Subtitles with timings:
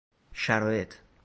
[0.33, 0.93] شرائط